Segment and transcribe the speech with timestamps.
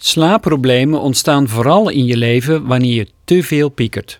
[0.00, 4.18] Slaapproblemen ontstaan vooral in je leven wanneer je te veel piekert.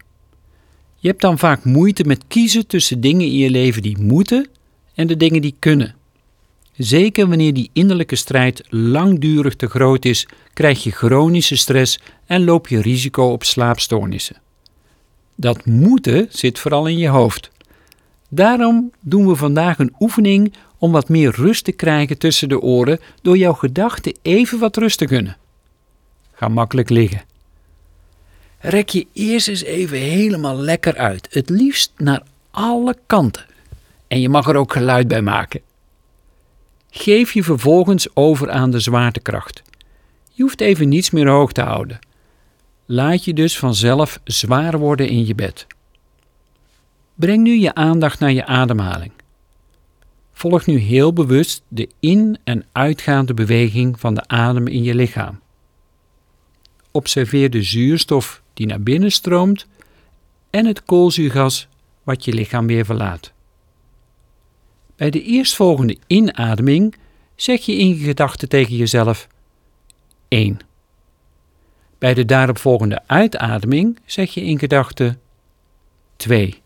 [0.97, 4.49] Je hebt dan vaak moeite met kiezen tussen dingen in je leven die moeten
[4.95, 5.95] en de dingen die kunnen.
[6.77, 12.68] Zeker wanneer die innerlijke strijd langdurig te groot is, krijg je chronische stress en loop
[12.68, 14.36] je risico op slaapstoornissen.
[15.34, 17.50] Dat moeten zit vooral in je hoofd.
[18.29, 23.00] Daarom doen we vandaag een oefening om wat meer rust te krijgen tussen de oren
[23.22, 25.36] door jouw gedachten even wat rust te gunnen.
[26.39, 27.23] Ga makkelijk liggen.
[28.59, 33.45] Rek je eerst eens even helemaal lekker uit, het liefst naar alle kanten.
[34.09, 35.61] En je mag er ook geluid bij maken.
[36.91, 39.62] Geef je vervolgens over aan de zwaartekracht.
[40.33, 41.98] Je hoeft even niets meer hoog te houden.
[42.86, 45.66] Laat je dus vanzelf zwaar worden in je bed.
[47.14, 49.12] Breng nu je aandacht naar je ademhaling.
[50.33, 55.41] Volg nu heel bewust de in- en uitgaande beweging van de adem in je lichaam.
[56.91, 59.67] Observeer de zuurstof die naar binnen stroomt
[60.50, 61.69] en het koolzuurgas
[62.03, 63.33] wat je lichaam weer verlaat.
[64.97, 66.97] Bij de eerstvolgende inademing
[67.36, 69.28] zeg je in je gedachten tegen jezelf
[70.28, 70.59] 1.
[71.98, 75.20] Bij de daaropvolgende uitademing zeg je in gedachten
[76.16, 76.61] 2.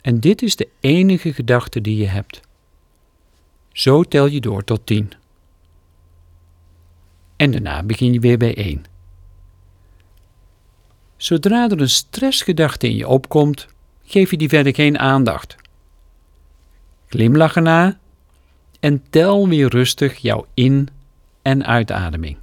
[0.00, 2.40] En dit is de enige gedachte die je hebt.
[3.72, 5.12] Zo tel je door tot 10.
[7.40, 8.84] En daarna begin je weer bij 1.
[11.16, 13.66] Zodra er een stressgedachte in je opkomt,
[14.04, 15.56] geef je die verder geen aandacht.
[17.08, 17.98] Glimlach erna
[18.80, 20.88] en tel weer rustig jouw in-
[21.42, 22.36] en uitademing.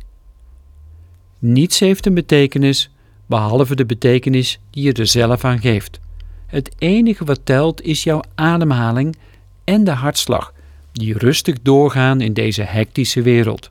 [1.40, 2.90] Niets heeft een betekenis
[3.26, 6.00] behalve de betekenis die je er zelf aan geeft.
[6.46, 9.18] Het enige wat telt is jouw ademhaling
[9.64, 10.54] en de hartslag,
[10.92, 13.70] die rustig doorgaan in deze hectische wereld.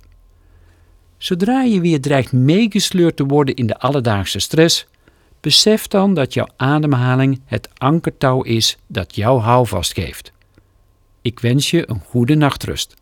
[1.18, 4.86] Zodra je weer dreigt meegesleurd te worden in de alledaagse stress,
[5.40, 10.32] besef dan dat jouw ademhaling het ankertouw is dat jouw houvast geeft.
[11.22, 12.94] Ik wens je een goede nachtrust.